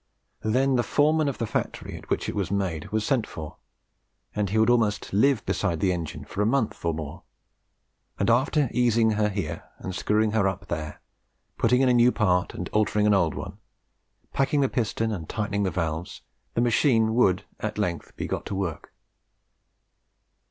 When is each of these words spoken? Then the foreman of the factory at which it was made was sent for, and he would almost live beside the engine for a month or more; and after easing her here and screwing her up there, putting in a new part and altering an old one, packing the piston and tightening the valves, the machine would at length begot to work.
Then 0.41 0.77
the 0.77 0.81
foreman 0.81 1.29
of 1.29 1.37
the 1.37 1.45
factory 1.45 1.95
at 1.95 2.09
which 2.09 2.27
it 2.27 2.33
was 2.35 2.49
made 2.49 2.91
was 2.91 3.05
sent 3.05 3.27
for, 3.27 3.57
and 4.35 4.49
he 4.49 4.57
would 4.57 4.71
almost 4.71 5.13
live 5.13 5.45
beside 5.45 5.79
the 5.79 5.93
engine 5.93 6.25
for 6.25 6.41
a 6.41 6.45
month 6.47 6.83
or 6.83 6.91
more; 6.91 7.21
and 8.17 8.27
after 8.27 8.67
easing 8.71 9.11
her 9.11 9.29
here 9.29 9.63
and 9.77 9.93
screwing 9.93 10.31
her 10.31 10.47
up 10.47 10.69
there, 10.69 10.99
putting 11.59 11.81
in 11.81 11.87
a 11.87 11.93
new 11.93 12.11
part 12.11 12.55
and 12.55 12.67
altering 12.69 13.05
an 13.05 13.13
old 13.13 13.35
one, 13.35 13.59
packing 14.33 14.61
the 14.61 14.69
piston 14.69 15.11
and 15.11 15.29
tightening 15.29 15.61
the 15.61 15.69
valves, 15.69 16.23
the 16.55 16.61
machine 16.61 17.13
would 17.13 17.43
at 17.59 17.77
length 17.77 18.17
begot 18.17 18.43
to 18.47 18.55
work. 18.55 18.91